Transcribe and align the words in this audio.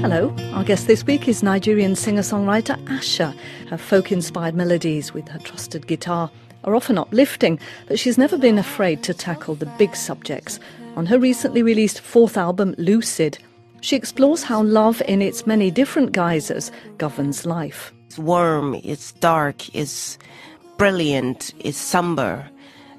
Hello, 0.00 0.32
our 0.52 0.62
guest 0.62 0.86
this 0.86 1.04
week 1.04 1.26
is 1.26 1.42
Nigerian 1.42 1.96
singer-songwriter 1.96 2.78
Asa. 2.88 3.34
Her 3.68 3.76
folk-inspired 3.76 4.54
melodies 4.54 5.12
with 5.12 5.26
her 5.26 5.40
trusted 5.40 5.88
guitar 5.88 6.30
are 6.62 6.76
often 6.76 6.98
uplifting, 6.98 7.58
but 7.88 7.98
she's 7.98 8.16
never 8.16 8.38
been 8.38 8.58
afraid 8.58 9.02
to 9.02 9.12
tackle 9.12 9.56
the 9.56 9.66
big 9.76 9.96
subjects. 9.96 10.60
On 10.94 11.04
her 11.04 11.18
recently 11.18 11.64
released 11.64 12.00
fourth 12.00 12.36
album, 12.36 12.76
Lucid, 12.78 13.38
she 13.80 13.96
explores 13.96 14.44
how 14.44 14.62
love 14.62 15.02
in 15.08 15.20
its 15.20 15.48
many 15.48 15.68
different 15.68 16.12
guises 16.12 16.70
governs 16.96 17.44
life. 17.44 17.92
It's 18.06 18.20
warm, 18.20 18.76
it's 18.84 19.10
dark, 19.14 19.74
it's 19.74 20.16
brilliant, 20.76 21.52
it's 21.58 21.76
somber. 21.76 22.48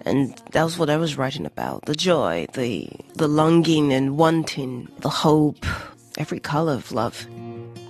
And 0.02 0.36
that 0.52 0.63
was 0.63 0.77
what 0.77 0.89
I 0.89 0.97
was 0.97 1.18
writing 1.18 1.45
about. 1.45 1.86
The 1.86 1.95
joy, 1.95 2.47
the 2.54 2.89
the 3.16 3.29
longing 3.29 3.93
and 3.93 4.18
wanting, 4.18 4.89
the 5.00 5.09
hope, 5.09 5.66
every 6.19 6.39
color 6.39 6.73
of 6.73 6.91
love. 6.91 7.25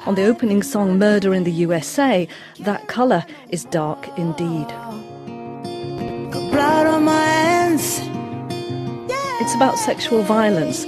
On 0.05 0.15
the 0.15 0.25
opening 0.25 0.63
song 0.63 0.97
Murder 0.97 1.33
in 1.33 1.43
the 1.43 1.51
USA, 1.51 2.27
that 2.59 2.87
color 2.87 3.25
is 3.49 3.65
dark 3.65 4.07
indeed. 4.17 4.67
blood 6.51 6.87
on 6.87 7.03
my 7.03 7.25
hands. 7.41 7.99
It's 9.41 9.55
about 9.55 9.77
sexual 9.77 10.21
violence. 10.23 10.85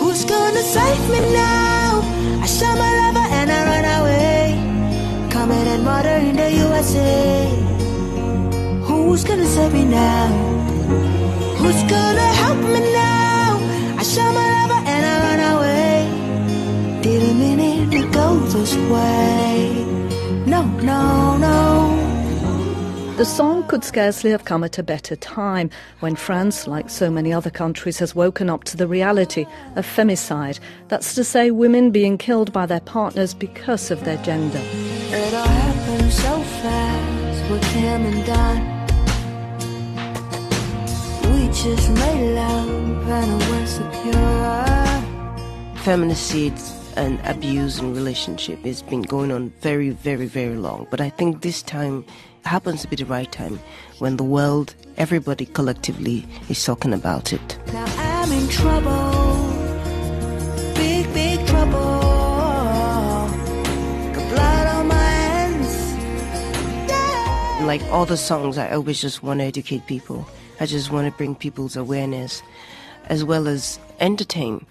Who's 0.00 0.24
gonna 0.24 0.62
save 0.62 1.04
me 1.10 1.20
now? 1.32 2.00
I 2.42 2.46
shot 2.46 2.76
my 2.78 2.90
lover 3.00 3.26
and 3.38 3.48
I 3.50 3.60
ran 3.70 3.86
away. 3.98 5.28
Committed 5.30 5.80
murder 5.84 6.16
in 6.28 6.36
the 6.36 6.50
USA. 6.64 7.72
Who's 8.86 9.24
gonna 9.24 9.46
save 9.46 9.72
me 9.72 9.84
now? 9.84 10.26
Who's 11.58 11.82
gonna 11.94 12.28
help 12.42 12.58
me 12.74 12.80
now? 12.92 13.58
I 14.00 14.02
shot 14.02 14.34
my 14.34 14.46
lover 14.56 14.81
this 18.52 18.76
way. 18.76 19.84
No, 20.46 20.64
no, 20.80 21.36
no. 21.38 21.98
The 23.16 23.24
song 23.24 23.66
could 23.68 23.84
scarcely 23.84 24.30
have 24.30 24.44
come 24.44 24.64
at 24.64 24.78
a 24.78 24.82
better 24.82 25.16
time 25.16 25.70
when 26.00 26.16
France, 26.16 26.66
like 26.66 26.90
so 26.90 27.10
many 27.10 27.32
other 27.32 27.50
countries, 27.50 27.98
has 27.98 28.14
woken 28.14 28.50
up 28.50 28.64
to 28.64 28.76
the 28.76 28.86
reality 28.86 29.46
of 29.76 29.86
femicide. 29.86 30.58
That's 30.88 31.14
to 31.14 31.24
say, 31.24 31.50
women 31.50 31.90
being 31.90 32.18
killed 32.18 32.52
by 32.52 32.66
their 32.66 32.80
partners 32.80 33.32
because 33.32 33.90
of 33.90 34.04
their 34.04 34.16
gender. 34.18 34.60
It 34.60 35.34
all 35.34 35.46
happened 35.46 36.12
so 36.12 36.42
fast 36.42 37.50
with 37.50 37.64
him 37.64 38.06
and 38.06 38.26
Don. 38.26 38.72
We 41.32 41.46
just 41.48 41.90
made 41.90 42.34
love 42.34 43.08
and 43.08 43.42
it 43.42 43.50
went 43.50 43.68
secure. 43.68 44.64
Feminicide 45.84 46.81
and 46.96 47.20
abuse 47.26 47.78
in 47.78 47.94
relationship 47.94 48.58
has 48.60 48.82
been 48.82 49.02
going 49.02 49.30
on 49.32 49.50
very, 49.60 49.90
very, 49.90 50.26
very 50.26 50.56
long. 50.56 50.86
But 50.90 51.00
I 51.00 51.10
think 51.10 51.42
this 51.42 51.62
time 51.62 52.04
happens 52.44 52.82
to 52.82 52.88
be 52.88 52.96
the 52.96 53.04
right 53.04 53.30
time 53.30 53.58
when 53.98 54.16
the 54.16 54.24
world, 54.24 54.74
everybody 54.96 55.46
collectively 55.46 56.26
is 56.48 56.64
talking 56.64 56.92
about 56.92 57.32
it. 57.32 57.58
Now 57.72 57.84
I'm 57.98 58.32
in 58.32 58.48
trouble. 58.48 59.12
Big, 60.74 61.12
big 61.14 61.46
trouble. 61.46 62.00
Got 64.12 64.28
blood 64.30 64.66
on 64.66 64.88
my 64.88 64.94
hands. 64.94 66.90
Yeah. 66.90 67.64
Like 67.66 67.82
all 67.84 68.06
the 68.06 68.16
songs, 68.16 68.58
I 68.58 68.70
always 68.72 69.00
just 69.00 69.22
want 69.22 69.40
to 69.40 69.44
educate 69.44 69.86
people. 69.86 70.26
I 70.60 70.66
just 70.66 70.90
want 70.90 71.10
to 71.10 71.16
bring 71.16 71.34
people's 71.34 71.76
awareness 71.76 72.42
as 73.06 73.24
well 73.24 73.48
as 73.48 73.78
entertain. 74.00 74.66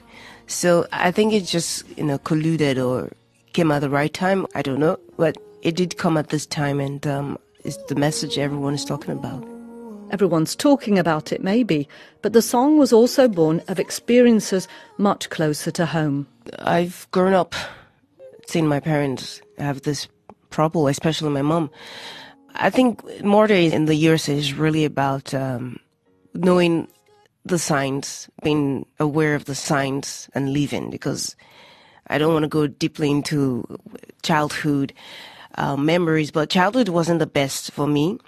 So 0.51 0.85
I 0.91 1.11
think 1.11 1.31
it 1.31 1.45
just, 1.45 1.87
you 1.97 2.03
know, 2.03 2.19
colluded 2.19 2.77
or 2.77 3.09
came 3.53 3.71
at 3.71 3.79
the 3.79 3.89
right 3.89 4.13
time. 4.13 4.45
I 4.53 4.61
don't 4.61 4.79
know, 4.79 4.99
but 5.17 5.37
it 5.61 5.77
did 5.77 5.97
come 5.97 6.17
at 6.17 6.27
this 6.27 6.45
time 6.45 6.81
and 6.81 7.07
um, 7.07 7.37
it's 7.63 7.77
the 7.87 7.95
message 7.95 8.37
everyone 8.37 8.73
is 8.73 8.83
talking 8.83 9.11
about. 9.11 9.47
Everyone's 10.11 10.53
talking 10.53 10.99
about 10.99 11.31
it, 11.31 11.41
maybe, 11.41 11.87
but 12.21 12.33
the 12.33 12.41
song 12.41 12.77
was 12.77 12.91
also 12.91 13.29
born 13.29 13.61
of 13.69 13.79
experiences 13.79 14.67
much 14.97 15.29
closer 15.29 15.71
to 15.71 15.85
home. 15.85 16.27
I've 16.59 17.07
grown 17.11 17.33
up 17.33 17.55
seeing 18.45 18.67
my 18.67 18.81
parents 18.81 19.41
have 19.57 19.83
this 19.83 20.09
problem, 20.49 20.87
especially 20.87 21.29
my 21.29 21.41
mom. 21.41 21.71
I 22.55 22.69
think 22.69 23.23
murder 23.23 23.53
in 23.53 23.85
the 23.85 23.95
USA 23.95 24.35
is 24.35 24.53
really 24.53 24.83
about 24.83 25.33
um, 25.33 25.79
knowing 26.33 26.89
the 27.45 27.59
signs, 27.59 28.29
being 28.43 28.85
aware 28.99 29.35
of 29.35 29.45
the 29.45 29.55
signs 29.55 30.29
and 30.33 30.53
living 30.53 30.89
because 30.89 31.35
I 32.07 32.17
don't 32.17 32.33
want 32.33 32.43
to 32.43 32.49
go 32.49 32.67
deeply 32.67 33.09
into 33.09 33.65
childhood 34.21 34.93
uh, 35.55 35.75
memories, 35.75 36.31
but 36.31 36.49
childhood 36.49 36.89
wasn't 36.89 37.19
the 37.19 37.27
best 37.27 37.71
for 37.71 37.87
me 37.87 38.19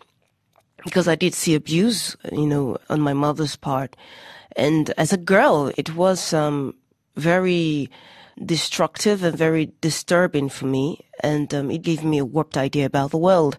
because 0.83 1.07
I 1.07 1.15
did 1.15 1.33
see 1.33 1.55
abuse, 1.55 2.15
you 2.31 2.45
know, 2.45 2.77
on 2.89 3.01
my 3.01 3.13
mother's 3.13 3.55
part. 3.55 3.95
And 4.55 4.91
as 4.97 5.13
a 5.13 5.17
girl, 5.17 5.71
it 5.77 5.95
was 5.95 6.33
um, 6.33 6.75
very 7.15 7.89
destructive 8.43 9.23
and 9.23 9.37
very 9.37 9.71
disturbing 9.81 10.49
for 10.49 10.65
me. 10.65 11.05
And 11.21 11.53
um, 11.53 11.71
it 11.71 11.81
gave 11.81 12.03
me 12.03 12.17
a 12.17 12.25
warped 12.25 12.57
idea 12.57 12.85
about 12.85 13.11
the 13.11 13.17
world. 13.17 13.57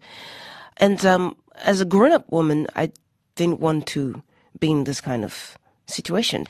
And 0.76 1.04
um, 1.06 1.36
as 1.62 1.80
a 1.80 1.84
grown 1.84 2.12
up 2.12 2.30
woman, 2.30 2.66
I 2.76 2.92
didn't 3.36 3.60
want 3.60 3.86
to 3.88 4.22
be 4.58 4.70
in 4.70 4.84
this 4.84 5.00
kind 5.00 5.24
of 5.24 5.56
situation. 5.86 6.46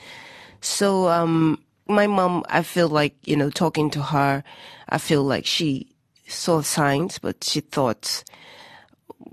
So, 0.61 1.09
um, 1.09 1.63
my 1.87 2.07
mom, 2.07 2.45
I 2.49 2.63
feel 2.63 2.89
like, 2.89 3.15
you 3.25 3.37
know, 3.37 3.51
talking 3.51 3.91
to 3.91 4.03
her, 4.03 4.43
I 4.89 4.99
feel 4.99 5.23
like 5.23 5.47
she 5.47 5.89
saw 6.27 6.63
signs, 6.63 7.19
but 7.19 7.45
she 7.45 7.61
thought, 7.61 8.25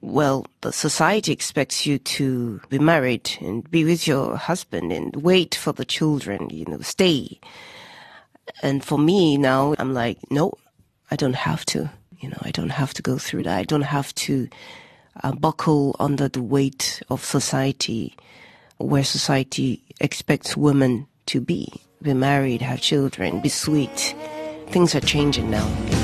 well, 0.02 0.46
the 0.62 0.74
society 0.74 1.32
expects 1.32 1.86
you 1.86 2.00
to 2.00 2.60
be 2.70 2.80
married 2.80 3.38
and 3.40 3.70
be 3.70 3.84
with 3.86 4.08
your 4.08 4.36
husband 4.36 4.92
and 4.92 5.16
wait 5.16 5.56
for 5.56 5.72
the 5.72 5.86
children, 5.86 6.50
you 6.50 6.66
know, 6.66 6.80
stay. 6.82 7.40
And 8.62 8.84
for 8.84 8.98
me 8.98 9.38
now, 9.38 9.76
I'm 9.78 9.94
like, 9.94 10.20
no, 10.30 10.54
I 11.10 11.16
don't 11.16 11.36
have 11.36 11.66
to. 11.68 11.90
You 12.20 12.30
know, 12.30 12.38
I 12.42 12.52
don't 12.52 12.70
have 12.70 12.94
to 12.96 13.02
go 13.02 13.18
through 13.18 13.44
that. 13.44 13.58
I 13.58 13.64
don't 13.64 13.82
have 13.82 14.14
to 14.16 14.48
uh, 15.24 15.32
buckle 15.34 15.96
under 16.00 16.28
the 16.28 16.42
weight 16.42 17.02
of 17.10 17.24
society, 17.24 18.16
where 18.88 19.04
society 19.04 19.84
expects 20.00 20.58
women 20.58 21.08
to 21.28 21.42
be, 21.42 21.72
be 22.02 22.14
married, 22.14 22.62
have 22.62 22.82
children, 22.82 23.40
be 23.40 23.50
sweet. 23.50 24.16
Things 24.70 24.96
are 24.96 25.02
changing 25.02 25.50
now. 25.50 26.01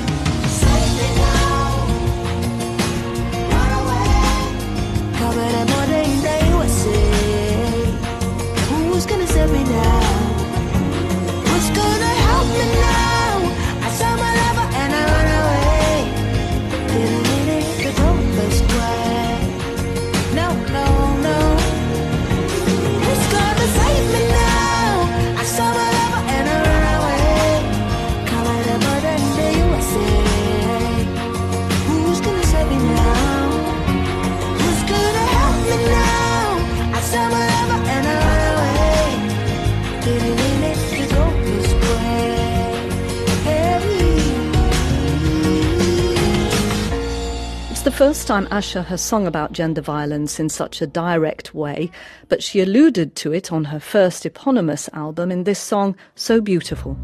First 47.98 48.28
time 48.28 48.46
Asa 48.52 48.82
has 48.84 49.02
sung 49.02 49.26
about 49.26 49.50
gender 49.52 49.80
violence 49.80 50.38
in 50.38 50.48
such 50.48 50.80
a 50.80 50.86
direct 50.86 51.52
way, 51.52 51.90
but 52.28 52.44
she 52.44 52.60
alluded 52.60 53.16
to 53.16 53.32
it 53.32 53.50
on 53.50 53.64
her 53.64 53.80
first 53.80 54.24
eponymous 54.24 54.88
album 54.92 55.32
in 55.32 55.42
this 55.42 55.58
song, 55.58 55.96
So 56.14 56.40
Beautiful. 56.40 56.96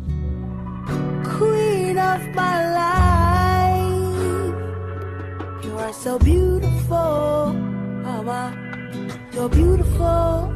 Queen 1.25 1.99
of 1.99 2.23
my 2.37 2.57
life, 3.75 4.55
you 5.65 5.77
are 5.79 5.93
so 5.93 6.17
beautiful, 6.21 7.53
Mama. 8.05 8.55
You're 9.33 9.49
beautiful. 9.49 10.53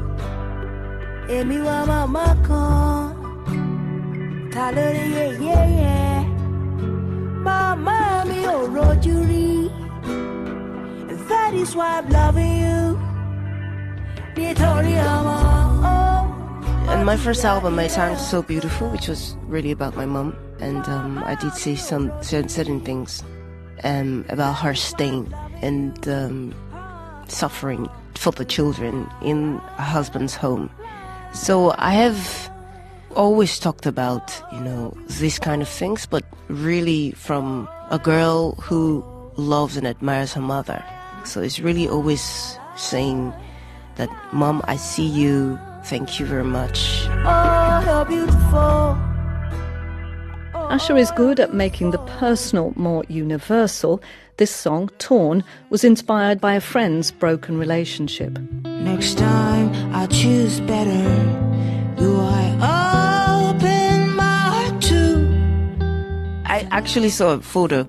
Màmá 7.49 8.25
mi 8.29 8.41
ò 8.47 8.57
rojú 8.75 9.17
rí. 9.29 9.38
That 11.49 11.57
is 11.57 11.75
why 11.75 11.97
I'm 11.97 12.09
loving 12.11 12.59
you. 12.59 13.01
Oh. 15.83 16.85
And 16.89 17.07
my 17.07 17.17
first 17.17 17.43
album, 17.43 17.79
I 17.79 17.87
sang 17.87 18.19
So 18.19 18.43
Beautiful, 18.43 18.91
which 18.91 19.09
was 19.09 19.35
really 19.47 19.71
about 19.71 19.97
my 19.97 20.05
mom. 20.05 20.37
and 20.61 20.87
um, 20.91 21.25
I 21.25 21.37
did 21.37 21.55
say 21.55 21.75
some 21.75 22.13
certain 22.21 22.83
things 22.83 23.25
um, 23.83 24.27
about 24.29 24.59
her 24.59 24.75
staying 24.75 25.33
and 25.63 26.07
um, 26.07 26.55
suffering 27.29 27.89
for 28.15 28.31
the 28.33 28.45
children 28.45 29.09
in 29.23 29.59
a 29.79 29.85
husband's 29.85 30.35
home. 30.35 30.69
So 31.33 31.75
I 31.79 31.93
have 31.95 32.53
always 33.17 33.59
talked 33.59 33.87
about, 33.87 34.39
you 34.53 34.61
know, 34.61 34.95
these 35.19 35.39
kind 35.39 35.63
of 35.63 35.69
things, 35.69 36.05
but 36.05 36.25
really 36.49 37.13
from 37.13 37.67
a 37.91 37.99
girl 37.99 38.53
who 38.57 39.03
loves 39.39 39.79
and 39.79 39.87
admires 39.87 40.35
her 40.35 40.43
mother. 40.43 40.85
So 41.25 41.41
it's 41.43 41.61
really 41.61 41.89
always 41.89 42.59
saying 42.77 43.33
that, 43.97 44.09
Mom, 44.33 44.63
I 44.65 44.77
see 44.77 45.07
you. 45.07 45.59
Thank 45.85 46.19
you 46.21 46.27
very 46.27 46.45
much. 46.45 47.05
Oh, 47.07 47.81
how 47.85 48.05
beautiful. 48.05 48.97
Asa 50.55 50.97
is 50.97 51.11
good 51.13 51.41
at 51.41 51.55
making 51.55 51.93
the 51.93 51.99
personal 52.21 52.75
more 52.77 53.05
universal. 53.09 54.03
This 54.37 54.51
song, 54.51 54.91
Torn, 54.99 55.43
was 55.71 55.83
inspired 55.83 56.41
by 56.41 56.55
a 56.55 56.61
friend's 56.61 57.11
broken 57.11 57.59
relationship. 57.59 58.39
Next 58.65 59.17
time 59.17 59.73
I 59.95 60.07
choose 60.07 60.61
better. 60.61 61.05
Do 61.97 62.21
I 62.21 63.51
open 63.51 64.15
my 64.15 64.23
heart 64.23 64.83
to? 64.83 65.27
I 66.45 66.69
actually 66.71 67.09
saw 67.09 67.33
a 67.33 67.41
photo 67.41 67.89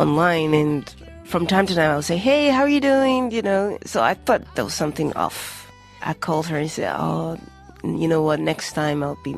online 0.00 0.52
and 0.52 0.94
from 1.26 1.46
time 1.46 1.66
to 1.66 1.74
time 1.74 1.90
I'll 1.90 2.02
say, 2.02 2.16
Hey, 2.16 2.48
how 2.48 2.62
are 2.62 2.68
you 2.68 2.80
doing? 2.80 3.30
You 3.30 3.42
know, 3.42 3.78
so 3.84 4.02
I 4.02 4.14
thought 4.14 4.42
there 4.54 4.64
was 4.64 4.74
something 4.74 5.12
off. 5.14 5.70
I 6.02 6.14
called 6.14 6.46
her 6.46 6.56
and 6.56 6.70
said, 6.70 6.94
Oh, 6.96 7.38
you 7.84 8.08
know 8.08 8.22
what, 8.22 8.40
next 8.40 8.72
time 8.72 9.02
I'll 9.02 9.18
be 9.22 9.36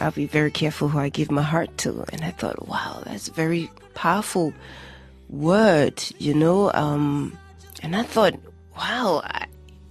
I'll 0.00 0.12
be 0.12 0.26
very 0.26 0.50
careful 0.50 0.88
who 0.88 0.98
I 0.98 1.08
give 1.08 1.30
my 1.30 1.42
heart 1.42 1.76
to. 1.78 2.04
And 2.12 2.22
I 2.24 2.30
thought, 2.30 2.68
wow, 2.68 3.02
that's 3.04 3.28
a 3.28 3.32
very 3.32 3.68
powerful 3.94 4.54
word, 5.28 6.02
you 6.18 6.34
know. 6.34 6.72
Um, 6.72 7.36
and 7.82 7.96
I 7.96 8.04
thought, 8.04 8.34
wow, 8.76 9.22
I, 9.24 9.46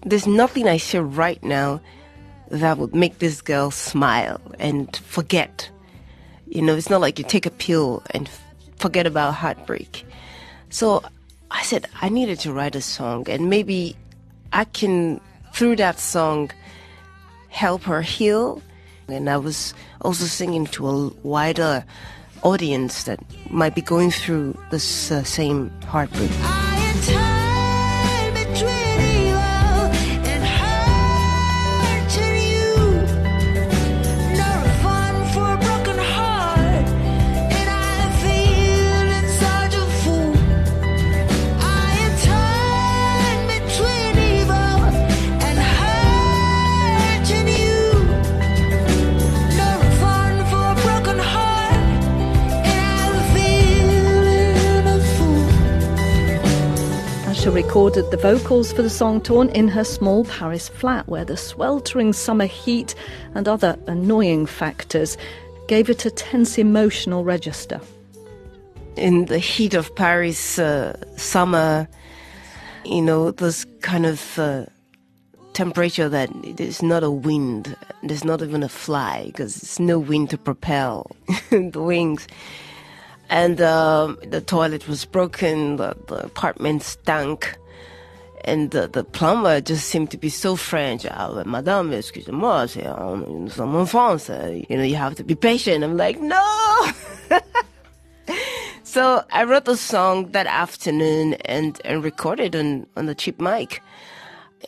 there's 0.05 0.25
nothing 0.25 0.67
I 0.67 0.77
say 0.77 0.99
right 0.99 1.43
now 1.43 1.81
that 2.49 2.77
would 2.77 2.95
make 2.95 3.19
this 3.19 3.41
girl 3.41 3.69
smile 3.69 4.39
and 4.59 4.95
forget. 4.95 5.69
You 6.47 6.61
know, 6.61 6.75
it's 6.75 6.89
not 6.89 7.01
like 7.01 7.19
you 7.19 7.25
take 7.25 7.45
a 7.45 7.51
pill 7.51 8.01
and 8.11 8.29
forget 8.77 9.05
about 9.05 9.33
heartbreak. 9.33 10.05
So 10.69 11.03
I 11.51 11.63
said, 11.63 11.87
I 12.01 12.09
needed 12.09 12.39
to 12.41 12.53
write 12.53 12.75
a 12.75 12.81
song, 12.81 13.29
and 13.29 13.49
maybe 13.49 13.95
I 14.53 14.65
can, 14.65 15.21
through 15.53 15.77
that 15.77 15.99
song, 15.99 16.51
help 17.49 17.83
her 17.83 18.01
heal. 18.01 18.61
And 19.07 19.29
I 19.29 19.37
was 19.37 19.73
also 20.01 20.25
singing 20.25 20.65
to 20.67 20.87
a 20.87 21.07
wider 21.23 21.85
audience 22.43 23.03
that 23.03 23.19
might 23.49 23.73
be 23.73 23.81
going 23.81 24.11
through 24.11 24.57
this 24.69 25.11
uh, 25.11 25.23
same 25.23 25.71
heartbreak. 25.81 26.31
Recorded 57.67 58.09
the 58.11 58.17
vocals 58.17 58.71
for 58.71 58.81
the 58.81 58.89
song 58.89 59.19
Torn 59.19 59.49
in 59.49 59.67
her 59.67 59.83
small 59.83 60.23
Paris 60.23 60.69
flat, 60.69 61.05
where 61.09 61.25
the 61.25 61.35
sweltering 61.35 62.13
summer 62.13 62.45
heat 62.45 62.95
and 63.35 63.45
other 63.45 63.77
annoying 63.87 64.45
factors 64.45 65.17
gave 65.67 65.89
it 65.89 66.05
a 66.05 66.09
tense 66.09 66.57
emotional 66.57 67.25
register. 67.25 67.81
in 68.95 69.25
the 69.25 69.37
heat 69.37 69.73
of 69.73 69.93
Paris 69.97 70.57
uh, 70.57 70.95
summer, 71.17 71.89
you 72.85 73.01
know, 73.01 73.31
this 73.31 73.65
kind 73.81 74.05
of 74.05 74.39
uh, 74.39 74.65
temperature 75.51 76.07
that 76.07 76.29
there's 76.55 76.81
not 76.81 77.03
a 77.03 77.11
wind, 77.11 77.75
there's 78.01 78.23
not 78.23 78.41
even 78.41 78.63
a 78.63 78.69
fly 78.69 79.25
because 79.25 79.57
there's 79.57 79.79
no 79.79 79.99
wind 79.99 80.29
to 80.29 80.37
propel 80.37 81.11
the 81.49 81.81
wings. 81.83 82.29
And 83.29 83.59
um, 83.61 84.17
the 84.23 84.41
toilet 84.41 84.87
was 84.87 85.05
broken, 85.05 85.77
the, 85.77 85.95
the 86.07 86.25
apartment 86.25 86.83
stank. 86.83 87.57
And 88.45 88.71
the, 88.71 88.87
the 88.87 89.03
plumber 89.03 89.59
just 89.59 89.87
seemed 89.87 90.11
to 90.11 90.17
be 90.17 90.29
so 90.29 90.55
French. 90.55 91.05
Ah, 91.09 91.43
Madame, 91.45 91.91
excusez-moi, 91.91 92.67
c'est 92.67 92.87
en, 92.87 93.85
France. 93.85 94.29
You 94.29 94.77
know, 94.77 94.83
you 94.83 94.95
have 94.95 95.15
to 95.15 95.23
be 95.23 95.35
patient. 95.35 95.83
I'm 95.83 95.97
like, 95.97 96.19
no! 96.21 96.87
So 98.87 99.23
I 99.31 99.43
wrote 99.43 99.65
the 99.65 99.75
song 99.75 100.31
that 100.31 100.47
afternoon 100.47 101.33
and, 101.45 101.79
and 101.83 102.03
recorded 102.03 102.55
on, 102.55 102.87
on 102.95 103.05
the 103.05 103.13
cheap 103.13 103.39
mic. 103.39 103.83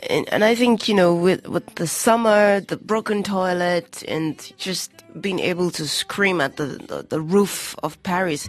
And, 0.08 0.28
and 0.32 0.44
I 0.44 0.56
think, 0.56 0.88
you 0.90 0.94
know, 0.94 1.16
with, 1.16 1.48
with 1.48 1.66
the 1.76 1.88
summer, 1.88 2.60
the 2.60 2.76
broken 2.78 3.24
toilet, 3.24 4.04
and 4.08 4.38
just 4.58 4.92
being 5.20 5.40
able 5.40 5.72
to 5.72 5.88
scream 5.88 6.42
at 6.42 6.58
the, 6.58 6.66
the, 6.66 7.06
the 7.08 7.22
roof 7.22 7.76
of 7.84 8.02
Paris, 8.04 8.48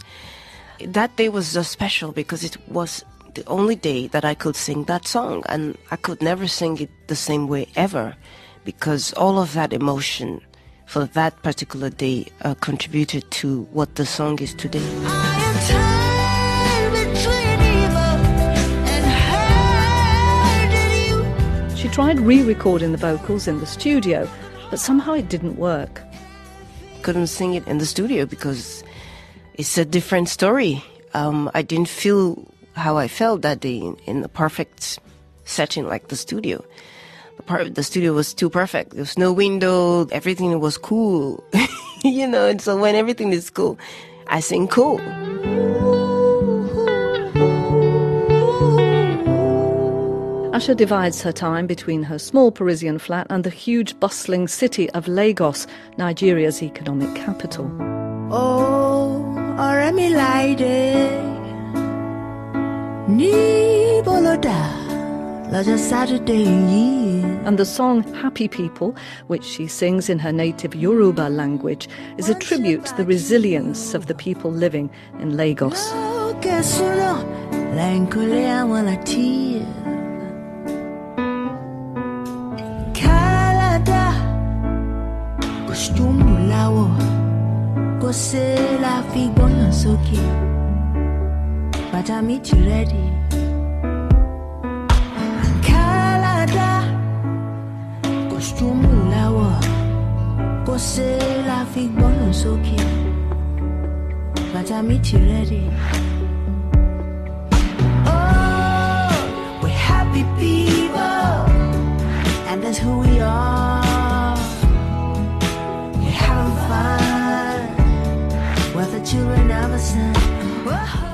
that 0.84 1.16
day 1.16 1.28
was 1.28 1.52
just 1.52 1.70
special 1.70 2.12
because 2.12 2.44
it 2.44 2.56
was 2.68 3.04
the 3.34 3.44
only 3.46 3.76
day 3.76 4.08
that 4.08 4.24
I 4.24 4.34
could 4.34 4.56
sing 4.56 4.84
that 4.84 5.06
song. 5.06 5.42
And 5.46 5.76
I 5.90 5.96
could 5.96 6.22
never 6.22 6.46
sing 6.48 6.78
it 6.78 6.90
the 7.06 7.16
same 7.16 7.48
way 7.48 7.68
ever 7.76 8.16
because 8.64 9.12
all 9.14 9.38
of 9.38 9.54
that 9.54 9.72
emotion 9.72 10.40
for 10.86 11.04
that 11.06 11.40
particular 11.42 11.88
day 11.90 12.26
uh, 12.42 12.54
contributed 12.54 13.30
to 13.30 13.62
what 13.72 13.94
the 13.94 14.04
song 14.04 14.38
is 14.40 14.54
today. 14.54 14.84
I 15.04 15.38
am 15.46 15.54
torn 15.70 16.92
between 16.92 17.60
evil 17.78 18.18
and 18.90 19.04
hurting 20.74 21.70
you. 21.70 21.76
She 21.76 21.88
tried 21.88 22.18
re 22.18 22.42
recording 22.42 22.90
the 22.92 22.98
vocals 22.98 23.46
in 23.46 23.60
the 23.60 23.66
studio, 23.66 24.28
but 24.68 24.80
somehow 24.80 25.12
it 25.12 25.28
didn't 25.28 25.56
work. 25.56 26.02
Couldn't 27.02 27.26
sing 27.26 27.54
it 27.54 27.66
in 27.66 27.78
the 27.78 27.86
studio 27.86 28.26
because 28.26 28.84
it's 29.54 29.76
a 29.76 29.84
different 29.84 30.28
story. 30.28 30.84
Um, 31.14 31.50
I 31.54 31.62
didn't 31.62 31.88
feel 31.88 32.46
how 32.74 32.96
I 32.96 33.08
felt 33.08 33.42
that 33.42 33.60
day 33.60 33.78
in, 33.78 33.96
in 34.06 34.22
the 34.22 34.28
perfect 34.28 34.98
setting 35.44 35.86
like 35.86 36.08
the 36.08 36.16
studio. 36.16 36.64
The, 37.36 37.42
part, 37.42 37.74
the 37.74 37.82
studio 37.82 38.12
was 38.12 38.32
too 38.32 38.50
perfect. 38.50 38.92
There 38.92 39.00
was 39.00 39.18
no 39.18 39.32
window. 39.32 40.06
Everything 40.06 40.58
was 40.60 40.78
cool, 40.78 41.42
you 42.04 42.26
know. 42.26 42.46
And 42.46 42.60
so 42.60 42.76
when 42.76 42.94
everything 42.94 43.32
is 43.32 43.50
cool, 43.50 43.78
I 44.28 44.40
sing 44.40 44.68
cool. 44.68 45.00
Asa 50.60 50.74
divides 50.74 51.22
her 51.22 51.32
time 51.32 51.66
between 51.66 52.02
her 52.02 52.18
small 52.18 52.52
Parisian 52.52 52.98
flat 52.98 53.26
and 53.30 53.44
the 53.44 53.48
huge 53.48 53.98
bustling 53.98 54.46
city 54.46 54.90
of 54.90 55.08
Lagos, 55.08 55.66
Nigeria's 55.96 56.62
economic 56.62 57.08
capital. 57.14 57.64
Oh, 58.30 59.24
ọ̀rẹ́ 59.66 59.90
mi 59.96 60.06
láìdé 60.20 60.76
ní 63.18 63.32
bọ́lọ́dà 64.06 64.58
Saturday. 65.90 66.44
And 67.46 67.56
the 67.58 67.64
song 67.64 68.02
Happy 68.22 68.46
People, 68.46 68.94
which 69.28 69.44
she 69.52 69.66
sings 69.66 70.10
in 70.10 70.18
her 70.18 70.32
native 70.44 70.74
Yoruba 70.74 71.26
language, 71.42 71.88
is 72.18 72.28
a 72.28 72.34
tribute 72.46 72.84
to 72.84 72.94
the 72.98 73.06
resilience 73.06 73.94
of 73.94 74.02
the 74.08 74.14
people 74.26 74.50
living 74.52 74.90
in 75.22 75.38
Lagos. 75.38 75.80
Kò 88.02 88.10
ṣe 88.26 88.46
la 88.84 88.94
fi 89.10 89.22
sókè. 89.82 90.22
Kòsítúmù 98.30 98.90
láwọ̀ 99.12 99.52
kò 100.66 100.74
ṣe 100.90 101.10
la 101.48 101.58
fi 101.72 101.82
gbọ́yàn 101.96 102.32
sókè. 102.42 102.78
Bàtà 104.52 104.76
ti 105.06 105.16
rẹ́dì. 105.28 105.62
Oh, 108.14 109.12
we're 109.62 109.82
happy 109.90 110.22
people, 110.38 111.36
and 112.50 112.58
that's 112.62 112.78
who 112.82 112.92
we 113.02 113.09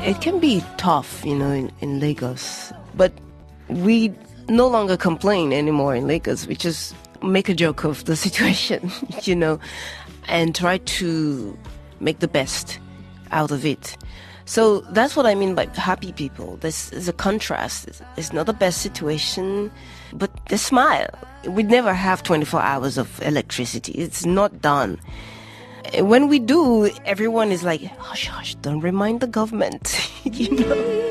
it 0.06 0.20
can 0.20 0.40
be 0.40 0.62
tough, 0.76 1.24
you 1.24 1.36
know, 1.36 1.50
in, 1.50 1.70
in 1.80 2.00
Lagos. 2.00 2.72
But 2.94 3.12
we 3.68 4.12
no 4.48 4.66
longer 4.68 4.96
complain 4.96 5.52
anymore 5.52 5.94
in 5.94 6.06
Lagos. 6.06 6.46
We 6.46 6.56
just 6.56 6.94
make 7.22 7.48
a 7.48 7.54
joke 7.54 7.84
of 7.84 8.04
the 8.04 8.16
situation, 8.26 8.90
you 9.22 9.36
know, 9.36 9.58
and 10.28 10.54
try 10.54 10.78
to 10.78 11.56
make 12.00 12.18
the 12.18 12.28
best 12.28 12.78
out 13.30 13.50
of 13.50 13.64
it. 13.64 13.96
So 14.44 14.80
that's 14.92 15.16
what 15.16 15.26
I 15.26 15.34
mean 15.34 15.56
by 15.56 15.66
happy 15.74 16.12
people. 16.12 16.56
This 16.58 16.92
is 16.92 17.08
a 17.08 17.12
contrast. 17.12 17.88
It's 18.16 18.32
not 18.32 18.46
the 18.46 18.52
best 18.52 18.80
situation, 18.80 19.72
but 20.12 20.30
they 20.48 20.56
smile. 20.56 21.10
We 21.48 21.64
never 21.64 21.92
have 21.92 22.22
24 22.22 22.60
hours 22.60 22.96
of 22.96 23.20
electricity. 23.22 23.92
It's 23.92 24.24
not 24.24 24.60
done. 24.60 25.00
When 25.94 26.28
we 26.28 26.38
do, 26.38 26.90
everyone 27.04 27.52
is 27.52 27.62
like, 27.62 27.82
hush, 27.98 28.26
hush, 28.26 28.54
don't 28.56 28.80
remind 28.80 29.20
the 29.20 29.26
government, 29.26 29.98
you 30.24 30.50
know. 30.50 31.06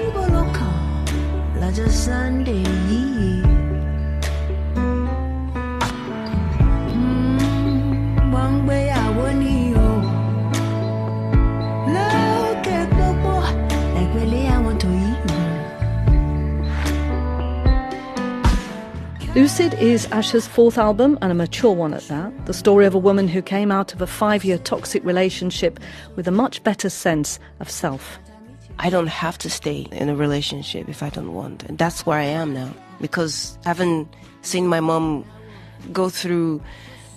Lucid 19.36 19.74
is 19.74 20.08
Asa's 20.14 20.48
fourth 20.48 20.78
album 20.78 21.20
and 21.22 21.30
a 21.30 21.36
mature 21.36 21.74
one 21.74 21.94
at 21.94 22.08
that. 22.08 22.46
The 22.46 22.54
story 22.54 22.86
of 22.86 22.96
a 22.96 22.98
woman 22.98 23.28
who 23.28 23.42
came 23.42 23.70
out 23.70 23.94
of 23.94 24.02
a 24.02 24.08
five 24.08 24.46
year 24.46 24.58
toxic 24.58 25.04
relationship 25.04 25.78
with 26.16 26.26
a 26.30 26.32
much 26.32 26.64
better 26.64 26.90
sense 26.90 27.38
of 27.60 27.70
self. 27.70 28.18
I 28.80 28.90
don't 28.90 29.08
have 29.08 29.38
to 29.40 29.50
stay 29.50 29.88
in 29.92 30.08
a 30.08 30.16
relationship 30.16 30.88
if 30.88 31.04
I 31.04 31.10
don't 31.10 31.34
want. 31.34 31.64
And 31.64 31.78
that's 31.78 32.06
where 32.06 32.18
I 32.18 32.24
am 32.24 32.54
now. 32.54 32.74
Because 33.02 33.58
I 33.66 33.68
haven't 33.68 34.08
seen 34.42 34.68
my 34.68 34.80
mom 34.80 35.26
go 35.92 36.08
through 36.08 36.62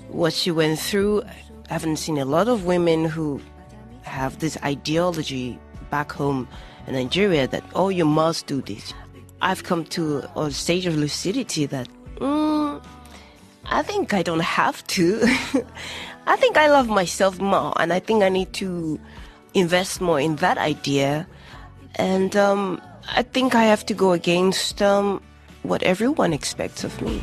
what 0.09 0.33
she 0.33 0.51
went 0.51 0.81
through, 0.81 1.23
I 1.23 1.73
haven't 1.73 1.99
seen 1.99 2.19
a 2.19 2.25
lot 2.25 2.49
of 2.49 2.65
women 2.65 3.05
who 3.05 3.41
have 4.03 4.41
this 4.41 4.59
ideology 4.65 5.57
back 5.89 6.11
home 6.11 6.49
in 6.89 6.95
Nigeria 6.95 7.47
that, 7.47 7.63
oh, 7.77 7.91
you 7.91 8.05
must 8.05 8.49
do 8.49 8.61
this. 8.61 8.93
I've 9.41 9.63
come 9.63 9.85
to 9.85 10.29
a 10.35 10.51
stage 10.51 10.85
of 10.87 10.97
lucidity 10.97 11.65
that, 11.67 11.89
mm, 12.19 12.83
I 13.67 13.83
think 13.83 14.15
I 14.15 14.23
don't 14.23 14.41
have 14.41 14.87
to. 14.89 15.21
I 16.27 16.37
think 16.37 16.57
I 16.57 16.69
love 16.69 16.89
myself 16.89 17.41
more, 17.41 17.73
and 17.81 17.93
I 17.93 18.01
think 18.01 18.23
I 18.23 18.29
need 18.29 18.53
to 18.55 19.01
invest 19.55 20.01
more 20.01 20.21
in 20.21 20.37
that 20.37 20.59
idea. 20.59 21.27
And 21.97 22.37
um, 22.37 22.81
I 23.15 23.23
think 23.23 23.55
I 23.55 23.65
have 23.65 23.85
to 23.87 23.95
go 23.95 24.13
against 24.13 24.83
um, 24.83 25.23
what 25.63 25.83
everyone 25.83 26.33
expects 26.33 26.85
of 26.85 27.01
me. 27.01 27.23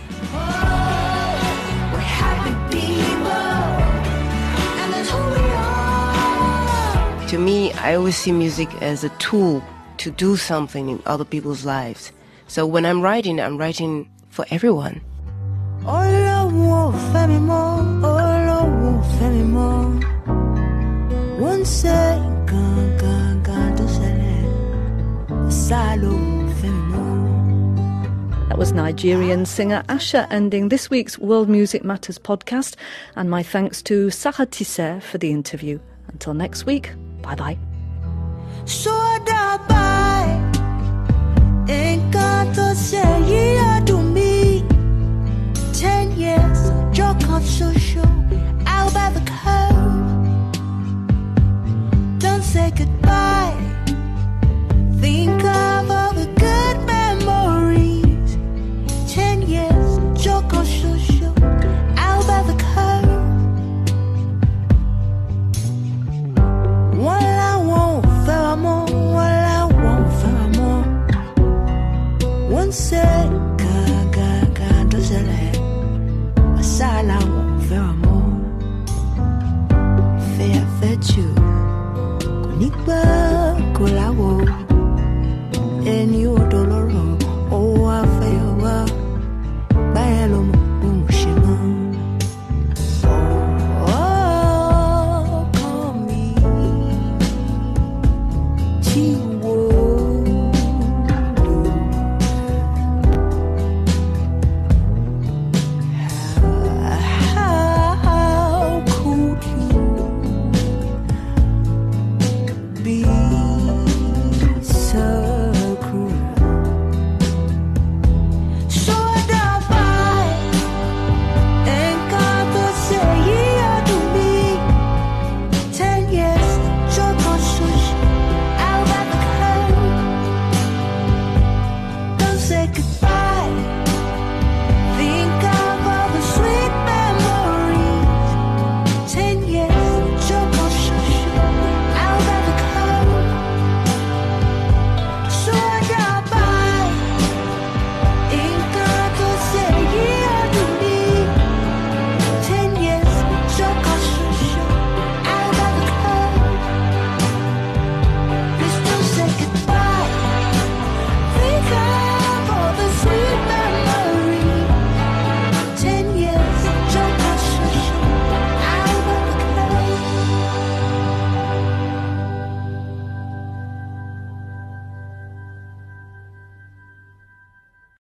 To 7.30 7.40
me, 7.40 7.74
I 7.74 7.96
always 7.96 8.16
see 8.16 8.32
music 8.32 8.70
as 8.82 9.04
a 9.04 9.10
tool 9.18 9.64
to 9.98 10.12
do 10.12 10.38
something 10.38 10.90
in 10.90 11.02
other 11.06 11.26
people's 11.26 11.66
lives. 11.66 12.12
So 12.48 12.66
when 12.66 12.86
I'm 12.86 13.02
writing, 13.02 13.42
I'm 13.42 13.58
writing 13.58 14.10
for 14.36 14.46
everyone. 14.56 14.96
Ọlọ́run 15.98 16.70
ò 16.82 16.84
fẹ́ 17.10 17.24
mi 17.32 17.38
mọ́, 17.50 17.66
Ọlọ́run 18.10 18.66
ò 18.90 18.92
fẹ́ 19.16 19.30
mi 19.36 19.44
mọ́. 19.56 19.74
Wọ́n 21.42 21.58
ń 21.62 21.64
ṣe 21.78 22.00
nǹkan 22.22 22.80
gangan 23.02 23.68
tó 23.78 23.86
ṣẹlẹ̀, 23.98 24.44
sá 25.64 25.82
lóhùn 26.02 26.34
ò 26.48 26.52
fẹ́ 26.60 26.72
mi 26.76 26.84
mọ́. 26.92 27.10
That 28.50 28.58
was 28.62 28.72
Nigerian 28.74 29.44
singer 29.56 29.82
Asa 29.96 30.22
ending 30.38 30.66
this 30.70 30.86
week's 30.94 31.16
World 31.28 31.50
Music 31.58 31.82
Matters 31.84 32.20
podcast. 32.30 32.74
And 33.18 33.30
my 33.30 33.44
thanks 33.54 33.82
to 33.90 34.10
Sarah 34.10 34.48
Tisseyre 34.54 35.02
for 35.02 35.18
the 35.18 35.32
interview. 35.32 35.78
Until 36.14 36.34
next 36.34 36.66
week, 36.66 36.86
bye 37.22 37.36
bye. 37.36 37.58